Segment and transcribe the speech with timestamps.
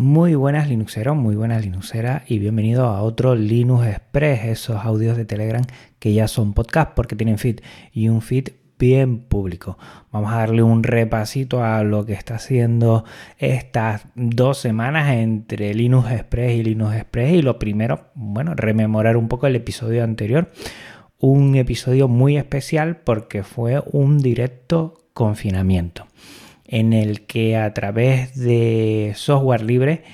[0.00, 5.24] Muy buenas Linuxeros, muy buenas Linuxeras y bienvenido a otro Linux Express, esos audios de
[5.24, 5.64] Telegram
[5.98, 7.62] que ya son podcast porque tienen feed
[7.92, 9.76] y un feed bien público.
[10.12, 13.04] Vamos a darle un repasito a lo que está haciendo
[13.38, 19.26] estas dos semanas entre Linux Express y Linux Express y lo primero, bueno, rememorar un
[19.26, 20.52] poco el episodio anterior.
[21.18, 26.06] Un episodio muy especial porque fue un directo confinamiento
[26.68, 30.04] en el que a través de software libre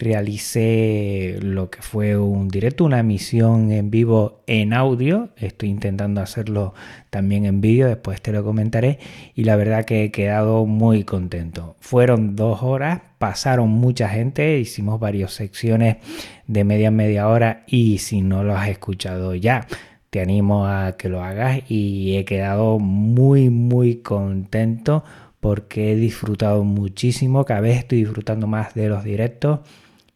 [0.00, 5.28] realicé lo que fue un directo, una emisión en vivo en audio.
[5.36, 6.72] Estoy intentando hacerlo
[7.10, 8.98] también en vídeo, después te lo comentaré.
[9.34, 11.76] Y la verdad que he quedado muy contento.
[11.80, 15.98] Fueron dos horas, pasaron mucha gente, hicimos varias secciones
[16.46, 19.66] de media media hora y si no lo has escuchado ya.
[20.08, 25.04] Te animo a que lo hagas y he quedado muy muy contento
[25.40, 29.60] porque he disfrutado muchísimo, cada vez estoy disfrutando más de los directos.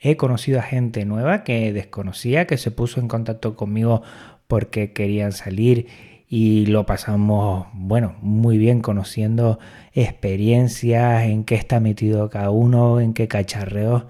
[0.00, 4.03] He conocido a gente nueva que desconocía, que se puso en contacto conmigo
[4.47, 5.86] porque querían salir
[6.28, 9.58] y lo pasamos, bueno, muy bien conociendo
[9.92, 14.05] experiencias, en qué está metido cada uno, en qué cacharreos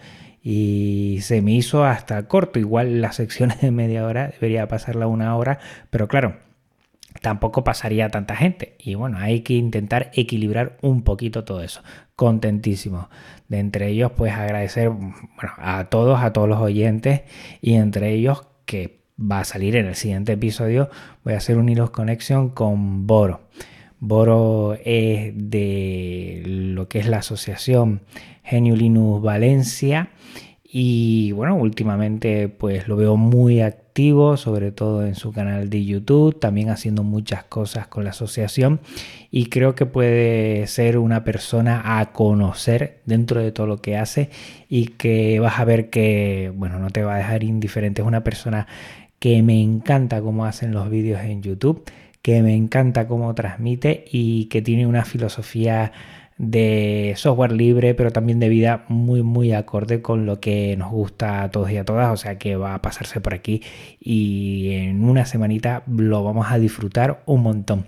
[0.46, 5.34] y se me hizo hasta corto, igual las secciones de media hora debería pasarla una
[5.38, 6.36] hora, pero claro,
[7.24, 8.76] tampoco pasaría tanta gente.
[8.78, 11.82] Y bueno, hay que intentar equilibrar un poquito todo eso.
[12.16, 13.08] Contentísimo.
[13.48, 14.92] De entre ellos, pues agradecer
[15.56, 17.22] a todos, a todos los oyentes
[17.62, 20.90] y entre ellos que va a salir en el siguiente episodio,
[21.24, 23.40] voy a hacer un hilo conexión con Boro.
[24.00, 28.02] Boro es de lo que es la asociación
[28.42, 30.10] Genio Linux Valencia
[30.76, 36.36] y bueno, últimamente pues lo veo muy activo, sobre todo en su canal de YouTube,
[36.40, 38.80] también haciendo muchas cosas con la asociación.
[39.30, 44.30] Y creo que puede ser una persona a conocer dentro de todo lo que hace
[44.68, 48.24] y que vas a ver que, bueno, no te va a dejar indiferente, es una
[48.24, 48.66] persona
[49.20, 51.88] que me encanta cómo hacen los vídeos en YouTube,
[52.20, 55.92] que me encanta cómo transmite y que tiene una filosofía
[56.36, 61.42] de software libre, pero también de vida muy, muy acorde con lo que nos gusta
[61.42, 62.12] a todos y a todas.
[62.12, 63.62] O sea que va a pasarse por aquí
[64.00, 67.86] y en una semanita lo vamos a disfrutar un montón.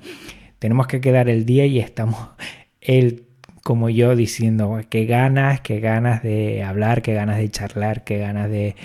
[0.59, 2.29] Tenemos que quedar el día y estamos
[2.81, 3.25] él
[3.63, 8.49] como yo diciendo qué ganas, qué ganas de hablar, qué ganas de charlar, qué ganas
[8.49, 8.77] de,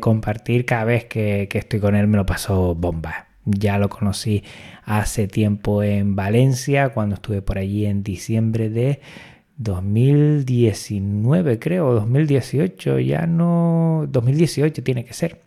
[0.00, 0.66] compartir.
[0.66, 3.28] Cada vez que, que estoy con él me lo paso bomba.
[3.44, 4.42] Ya lo conocí
[4.84, 9.00] hace tiempo en Valencia, cuando estuve por allí en diciembre de
[9.56, 15.42] 2019, creo, 2018, ya no, 2018 tiene que ser.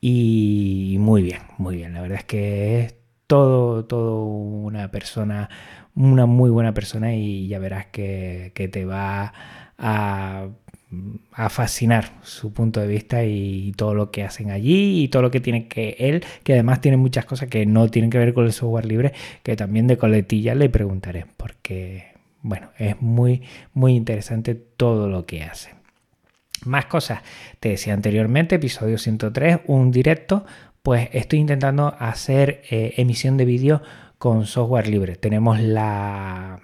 [0.00, 2.96] Y muy bien, muy bien, la verdad es que es
[3.26, 5.48] todo, todo una persona,
[5.94, 9.32] una muy buena persona y ya verás que, que te va
[9.78, 10.48] a
[11.32, 15.30] a fascinar su punto de vista y todo lo que hacen allí y todo lo
[15.30, 18.44] que tiene que él, que además tiene muchas cosas que no tienen que ver con
[18.44, 23.42] el software libre, que también de coletilla le preguntaré, porque bueno, es muy,
[23.72, 25.70] muy interesante todo lo que hace.
[26.64, 27.22] Más cosas,
[27.60, 30.44] te decía anteriormente, episodio 103, un directo,
[30.82, 33.82] pues estoy intentando hacer eh, emisión de vídeo
[34.18, 35.16] con software libre.
[35.16, 36.60] Tenemos la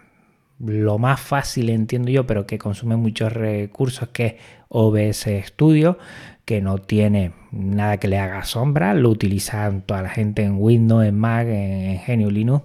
[0.59, 4.35] lo más fácil, entiendo yo, pero que consume muchos recursos, que es
[4.69, 5.99] OBS Studio,
[6.45, 11.05] que no tiene nada que le haga sombra, lo utilizan toda la gente en Windows,
[11.05, 12.65] en Mac, en Genio Linux.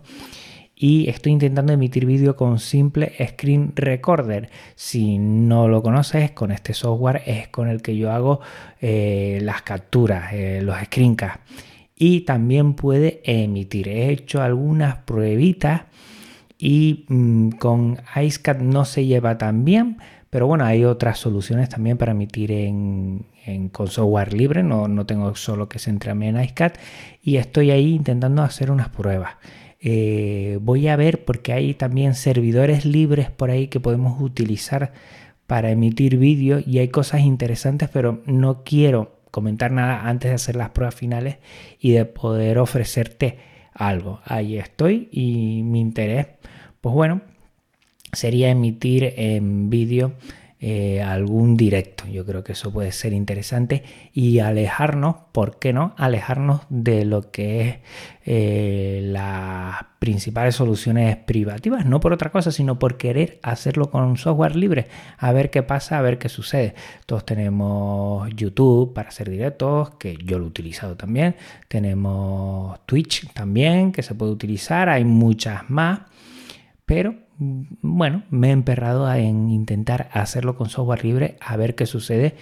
[0.75, 4.49] Y estoy intentando emitir vídeo con simple Screen Recorder.
[4.75, 8.41] Si no lo conoces, con este software es con el que yo hago
[8.81, 11.39] eh, las capturas, eh, los screencasts.
[11.95, 13.87] Y también puede emitir.
[13.87, 15.83] He hecho algunas pruebitas
[16.65, 19.97] y mm, con IceCat no se lleva tan bien,
[20.29, 23.25] pero bueno, hay otras soluciones también para emitir en,
[23.73, 26.77] con software libre, no, no, tengo solo que centrarme en IceCat
[27.21, 29.33] y estoy ahí intentando hacer unas pruebas.
[29.81, 34.93] Eh, voy a ver porque hay también servidores libres por ahí que podemos utilizar
[35.47, 40.55] para emitir vídeos y hay cosas interesantes, pero no quiero comentar nada antes de hacer
[40.55, 41.39] las pruebas finales
[41.77, 43.37] y de poder ofrecerte
[43.73, 44.21] algo.
[44.23, 46.27] Ahí estoy y mi interés
[46.83, 47.21] pues bueno,
[48.11, 50.15] sería emitir en vídeo
[50.59, 52.03] eh, algún directo.
[52.11, 55.95] Yo creo que eso puede ser interesante y alejarnos, ¿por qué no?
[55.97, 57.75] Alejarnos de lo que es
[58.25, 64.57] eh, las principales soluciones privativas, no por otra cosa, sino por querer hacerlo con software
[64.57, 64.87] libre,
[65.17, 66.75] a ver qué pasa, a ver qué sucede.
[67.05, 71.37] Todos tenemos YouTube para hacer directos, que yo lo he utilizado también.
[71.69, 74.89] Tenemos Twitch también, que se puede utilizar.
[74.89, 76.01] Hay muchas más
[76.85, 82.35] pero bueno, me he emperrado en intentar hacerlo con software libre a ver qué sucede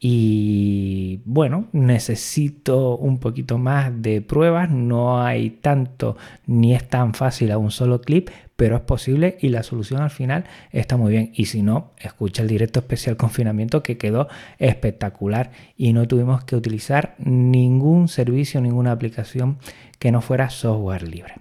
[0.00, 6.16] y bueno, necesito un poquito más de pruebas, no hay tanto
[6.46, 10.10] ni es tan fácil a un solo clip, pero es posible y la solución al
[10.10, 11.32] final está muy bien.
[11.34, 14.28] Y si no, escucha el directo especial confinamiento que quedó
[14.58, 19.58] espectacular y no tuvimos que utilizar ningún servicio, ninguna aplicación
[19.98, 21.34] que no fuera software libre.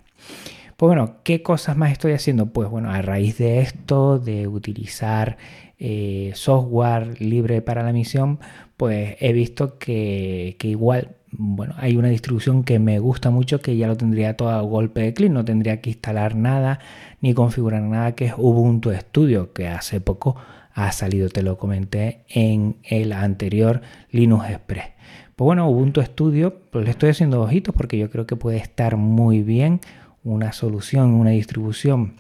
[0.78, 2.54] Pues bueno, ¿qué cosas más estoy haciendo?
[2.54, 5.38] Pues bueno, a raíz de esto, de utilizar
[5.80, 8.38] eh, software libre para la misión,
[8.78, 13.88] pues he visto que, igual, bueno, hay una distribución que me gusta mucho, que ya
[13.88, 16.78] lo tendría todo a golpe de clic, no tendría que instalar nada
[17.22, 20.36] ni configurar nada, que es Ubuntu Studio, que hace poco
[20.74, 23.82] ha salido, te lo comenté en el anterior
[24.12, 24.90] Linux Express.
[25.36, 28.96] Pues bueno, Ubuntu Studio, pues le estoy haciendo ojitos porque yo creo que puede estar
[28.96, 29.82] muy bien
[30.28, 32.14] una solución, una distribución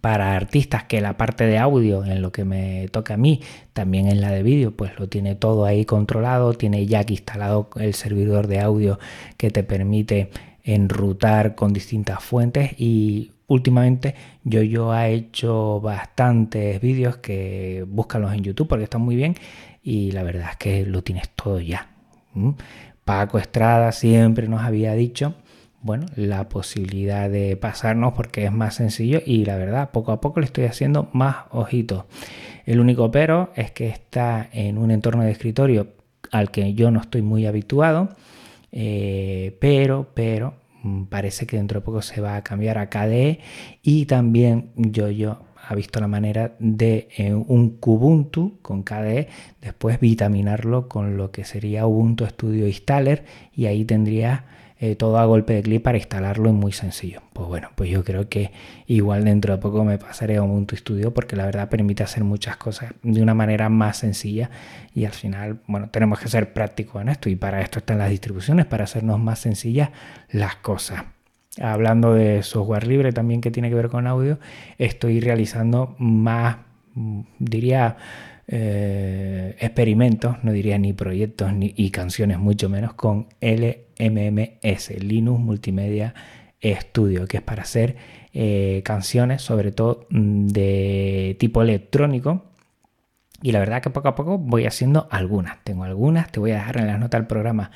[0.00, 3.40] para artistas que la parte de audio en lo que me toca a mí,
[3.72, 7.70] también en la de vídeo, pues lo tiene todo ahí controlado, tiene ya que instalado
[7.76, 8.98] el servidor de audio
[9.36, 10.30] que te permite
[10.62, 18.42] enrutar con distintas fuentes y últimamente yo yo ha hecho bastantes vídeos que búscalos en
[18.42, 19.34] YouTube porque están muy bien
[19.82, 21.90] y la verdad es que lo tienes todo ya.
[23.04, 25.34] Paco Estrada siempre nos había dicho
[25.82, 30.40] bueno, la posibilidad de pasarnos porque es más sencillo y la verdad, poco a poco
[30.40, 32.04] le estoy haciendo más ojitos.
[32.66, 35.88] El único pero es que está en un entorno de escritorio
[36.30, 38.10] al que yo no estoy muy habituado,
[38.72, 43.40] eh, pero, pero mm, parece que dentro de poco se va a cambiar a KDE
[43.82, 49.28] y también yo, yo ha visto la manera de eh, un Kubuntu con KDE,
[49.60, 53.24] después vitaminarlo con lo que sería Ubuntu Studio Installer
[53.54, 54.44] y ahí tendría
[54.82, 57.20] eh, todo a golpe de clic para instalarlo es muy sencillo.
[57.34, 58.50] Pues bueno, pues yo creo que
[58.86, 62.56] igual dentro de poco me pasaré a Ubuntu Studio porque la verdad permite hacer muchas
[62.56, 64.48] cosas de una manera más sencilla
[64.94, 68.08] y al final, bueno, tenemos que ser prácticos en esto y para esto están las
[68.08, 69.90] distribuciones, para hacernos más sencillas
[70.30, 71.04] las cosas.
[71.60, 74.38] Hablando de software libre también que tiene que ver con audio,
[74.78, 76.56] estoy realizando más,
[77.38, 77.98] diría,
[78.52, 86.14] eh, experimentos, no diría ni proyectos ni y canciones, mucho menos con LMMS, Linux Multimedia
[86.60, 87.96] Studio, que es para hacer
[88.34, 92.44] eh, canciones, sobre todo mm, de tipo electrónico.
[93.42, 95.62] Y la verdad que poco a poco voy haciendo algunas.
[95.64, 97.70] Tengo algunas, te voy a dejar en las notas del programa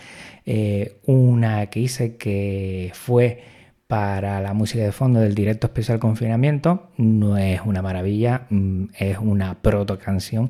[0.45, 3.43] eh, una que hice que fue
[3.87, 6.91] para la música de fondo del directo especial confinamiento.
[6.97, 10.49] No es una maravilla, mm, es una proto canción,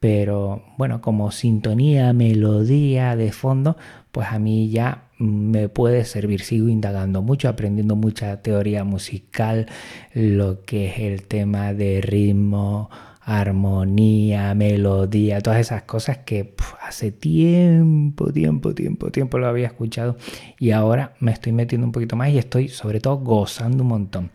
[0.00, 3.76] pero bueno, como sintonía, melodía de fondo,
[4.10, 6.42] pues a mí ya me puede servir.
[6.42, 9.66] Sigo indagando mucho, aprendiendo mucha teoría musical,
[10.12, 12.90] lo que es el tema de ritmo,
[13.20, 16.44] armonía, melodía, todas esas cosas que
[16.92, 20.18] hace tiempo, tiempo, tiempo, tiempo lo había escuchado
[20.58, 24.30] y ahora me estoy metiendo un poquito más y estoy sobre todo gozando un montón.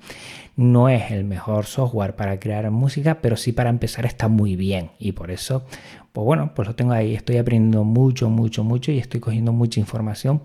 [0.55, 4.89] No es el mejor software para crear música, pero sí para empezar está muy bien
[4.97, 5.65] y por eso,
[6.13, 9.79] pues bueno, pues lo tengo ahí, estoy aprendiendo mucho, mucho, mucho y estoy cogiendo mucha
[9.79, 10.41] información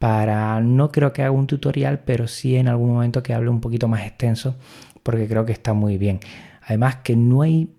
[0.00, 3.60] para, no creo que haga un tutorial, pero sí en algún momento que hable un
[3.60, 4.56] poquito más extenso
[5.04, 6.18] porque creo que está muy bien.
[6.66, 7.70] Además que no hay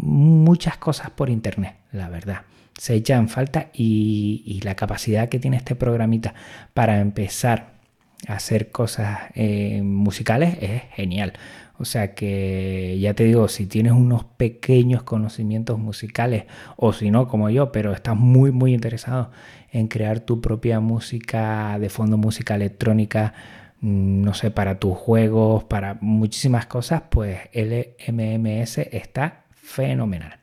[0.00, 2.42] muchas cosas por internet, la verdad.
[2.82, 6.34] Se echan falta y, la capacidad que tiene este programita
[6.74, 7.74] para empezar
[8.26, 11.34] a hacer cosas eh, musicales es genial.
[11.78, 16.44] O sea que ya te digo, si tienes unos pequeños conocimientos musicales
[16.76, 19.30] o si no como yo, pero estás muy muy interesado
[19.70, 23.34] en crear tu propia música de fondo, música electrónica,
[23.82, 30.38] Mm, no sé, para tus juegos, para muchísimas cosas, pues LMMS está fenomenal.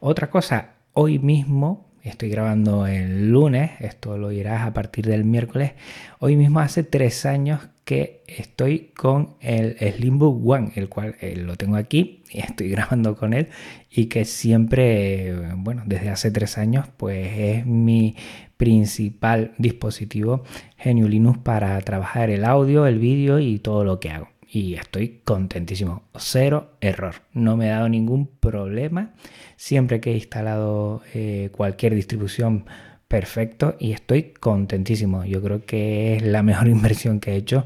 [0.00, 5.72] Otra cosa, hoy mismo, estoy grabando el lunes, esto lo irás a partir del miércoles,
[6.18, 11.56] hoy mismo hace tres años que estoy con el Slimbook One, el cual eh, lo
[11.56, 13.48] tengo aquí y estoy grabando con él
[13.90, 18.16] y que siempre, bueno, desde hace tres años, pues es mi
[18.56, 20.44] principal dispositivo
[20.76, 24.28] Genio Linux para trabajar el audio, el vídeo y todo lo que hago.
[24.54, 26.02] Y estoy contentísimo.
[26.14, 27.14] Cero error.
[27.32, 29.14] No me ha dado ningún problema.
[29.56, 32.66] Siempre que he instalado eh, cualquier distribución
[33.08, 35.24] perfecto y estoy contentísimo.
[35.24, 37.64] Yo creo que es la mejor inversión que he hecho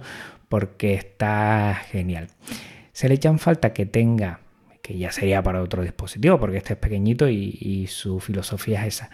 [0.49, 2.29] porque está genial.
[2.93, 4.39] Se le echan falta que tenga,
[4.81, 9.11] que ya sería para otro dispositivo porque este es pequeñito y, su filosofía es esa.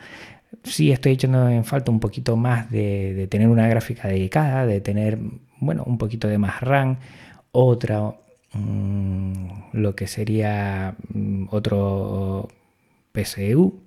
[0.63, 5.19] Sí estoy echando en falta un poquito más de, tener una gráfica dedicada, de tener,
[5.59, 6.99] bueno, un poquito de más RAM,
[7.53, 8.15] otra
[8.55, 9.33] mm,
[9.73, 12.49] lo que sería mm, otro
[13.13, 13.81] PSU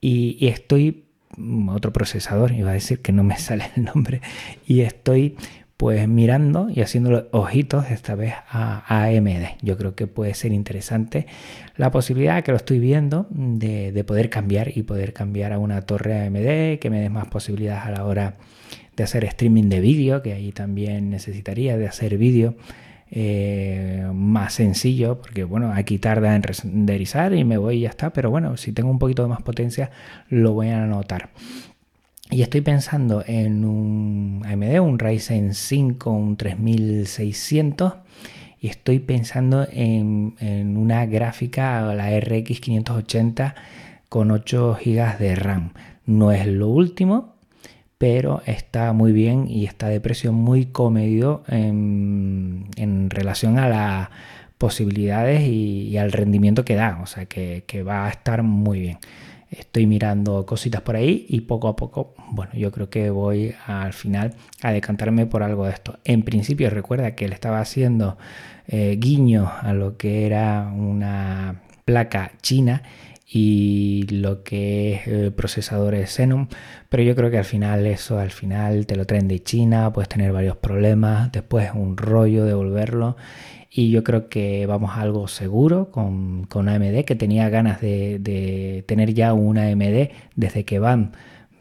[0.00, 1.04] y, estoy
[1.36, 4.20] mm, otro procesador, iba a decir que no me sale el nombre,
[4.66, 5.36] y estoy
[5.76, 9.58] pues mirando y haciendo ojitos esta vez a, AMD.
[9.60, 11.26] Yo creo que puede ser interesante
[11.76, 16.26] la posibilidad que lo estoy viendo de, poder cambiar y poder cambiar a una torre
[16.26, 18.36] AMD que me dé más posibilidades a la hora
[18.96, 22.54] de hacer streaming de vídeo, que ahí también necesitaría de hacer vídeo
[23.16, 28.12] eh, más sencillo, porque bueno, aquí tarda en renderizar y me voy y ya está,
[28.12, 29.92] pero bueno, si tengo un poquito de más potencia
[30.30, 31.30] lo voy a notar.
[32.28, 37.94] Y estoy pensando en un AMD, un Ryzen 5, un 3600.
[38.60, 43.54] Y estoy pensando en, en una gráfica, la RX 580
[44.08, 45.72] con 8 GB de RAM.
[46.06, 47.33] No es lo último,
[48.04, 54.10] pero está muy bien y está de precio muy comedido en, relación a las
[54.58, 58.98] posibilidades y, al rendimiento que da, o sea que, va a estar muy bien.
[59.50, 63.94] Estoy mirando cositas por ahí y poco a poco, bueno, yo creo que voy al
[63.94, 65.98] final a decantarme por algo de esto.
[66.04, 68.18] En principio recuerda que le estaba haciendo
[68.68, 72.82] eh, guiño a lo que era una placa china
[73.26, 76.48] y lo que es eh, procesadores Xenon,
[76.88, 80.08] pero yo creo que al final eso, al final te lo traen de China, puedes
[80.08, 83.16] tener varios problemas, después un rollo devolverlo
[83.70, 88.84] y yo creo que vamos a algo seguro con, con AMD, que tenía ganas de,
[88.86, 91.12] tener ya una AMD desde que van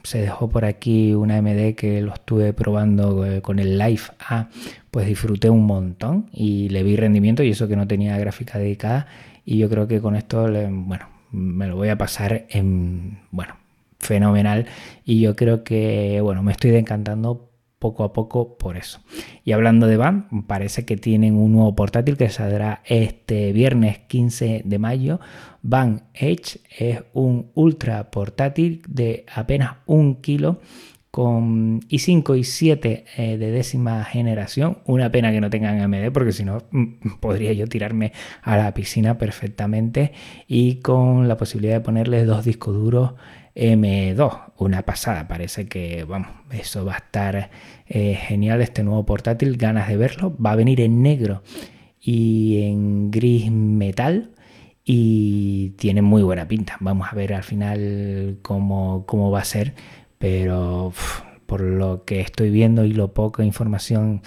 [0.03, 4.49] se dejó por aquí una AMD que lo estuve probando eh, con el Live A,
[4.91, 9.07] pues disfruté un montón y le vi rendimiento y eso que no tenía gráfica dedicada.
[9.45, 13.57] Y yo creo que con esto, bueno, me lo voy a pasar en, bueno,
[13.99, 14.67] fenomenal
[15.03, 17.49] y yo creo que, bueno, me estoy encantando
[17.79, 19.01] poco a poco por eso.
[19.43, 24.61] Y hablando de van parece que tienen un nuevo portátil que saldrá este viernes 15
[24.63, 25.19] de mayo.
[25.63, 30.61] Van Edge es un ultra portátil de apenas un kilo
[31.13, 34.79] con i5 y 7 eh, de décima generación.
[34.85, 38.73] Una pena que no tengan AMD porque si no mm, podría yo tirarme a la
[38.73, 40.11] piscina perfectamente
[40.47, 43.11] y con la posibilidad de ponerle dos discos duros
[43.55, 44.53] M2.
[44.57, 47.51] Una pasada, parece que vamos, eso va a estar
[47.87, 50.35] eh, genial este nuevo portátil, ganas de verlo.
[50.43, 51.43] Va a venir en negro
[52.01, 54.31] y en gris metal
[54.83, 56.75] y tiene muy buena pinta.
[56.79, 59.75] Vamos a ver al final cómo, cómo va a ser
[60.23, 60.93] pero
[61.47, 64.21] por lo que estoy viendo y lo poca información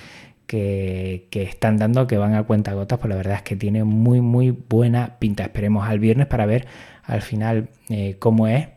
[0.47, 4.21] que, están dando, que van a cuenta gotas, pues la verdad es que tiene muy,
[4.21, 5.45] muy buena pinta.
[5.45, 6.67] Esperemos al viernes para ver
[7.03, 8.69] al final eh, cómo es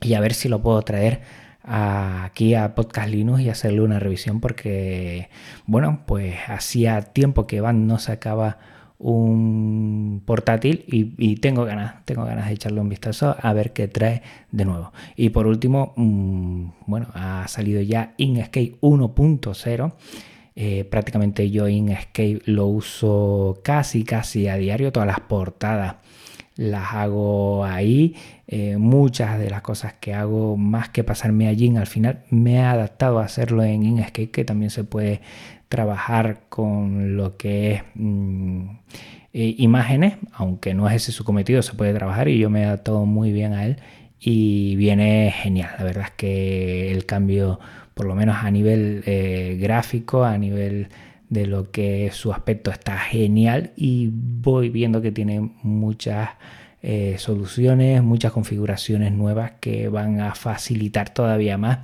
[0.00, 1.20] y a ver si lo puedo traer
[1.62, 5.28] aquí a Podcast Linux y hacerle una revisión porque,
[5.66, 8.56] bueno, pues hacía tiempo que Van no sacaba
[9.00, 14.22] un portátil y, tengo ganas, tengo ganas de echarle un vistazo a ver qué trae
[14.52, 14.92] de nuevo.
[15.16, 19.96] Y por último, mm, bueno, ha salido ya Inkscape 1.0.
[20.54, 24.92] Eh, prácticamente yo Inkscape lo uso casi, casi a diario.
[24.92, 25.96] Todas las portadas
[26.60, 28.14] las hago ahí.
[28.46, 32.60] Eh, muchas de las cosas que hago, más que pasarme allí, al final me he
[32.60, 35.22] adaptado a hacerlo en Inkscape, que también se puede
[35.70, 38.64] trabajar con lo que es mm,
[39.32, 42.64] eh, imágenes, aunque no es ese su cometido, se puede trabajar y yo me he
[42.66, 43.76] adaptado muy bien a él
[44.20, 45.70] y viene genial.
[45.78, 47.58] La verdad es que el cambio,
[47.94, 50.88] por lo menos a nivel eh, gráfico, a nivel
[51.30, 56.30] de lo que su aspecto, está genial y voy viendo que tiene muchas
[56.82, 61.78] eh, soluciones, muchas configuraciones nuevas que van a facilitar todavía más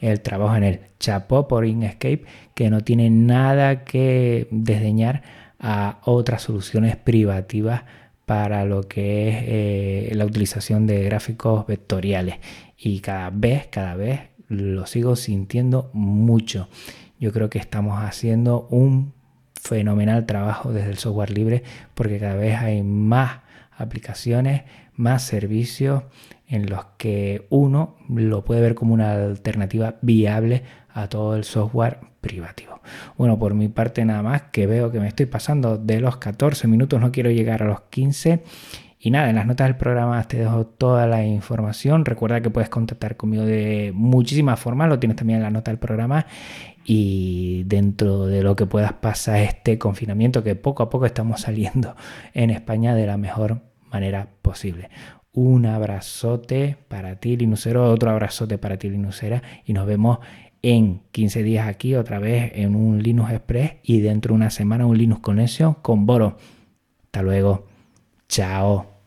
[0.00, 2.24] el trabajo en el Chapo por Inkscape,
[2.54, 5.22] que no tiene nada que desdeñar
[5.60, 7.82] a otras soluciones privativas
[8.26, 12.36] para lo que es eh, la utilización de gráficos vectoriales.
[12.76, 16.68] Y cada vez, cada vez lo sigo sintiendo mucho.
[17.18, 19.12] Yo creo que estamos haciendo un
[19.60, 21.62] fenomenal trabajo desde el software libre
[21.94, 23.40] porque cada vez hay más
[23.76, 24.62] aplicaciones,
[24.94, 26.04] más servicios
[26.46, 31.98] en los que uno lo puede ver como una alternativa viable a todo el software
[32.20, 32.80] privativo.
[33.16, 36.66] Bueno, por mi parte nada más, que veo que me estoy pasando de los 14
[36.66, 38.42] minutos, no quiero llegar a los 15.
[39.00, 42.04] Y nada, en las notas del programa te dejo toda la información.
[42.04, 45.78] Recuerda que puedes contactar conmigo de muchísimas formas, lo tienes también en la nota del
[45.78, 46.26] programa.
[46.90, 51.94] Y dentro de lo que puedas pasar este confinamiento, que poco a poco estamos saliendo
[52.32, 54.88] en España de la mejor manera posible.
[55.32, 60.20] Un abrazote para ti, Linucero, otro abrazote para ti, Linucera, y nos vemos
[60.62, 64.86] en 15 días aquí otra vez en un Linux Express y dentro de una semana
[64.86, 66.38] un Linux Connection con Boro.
[67.04, 67.66] Hasta luego.
[68.30, 68.97] Chao.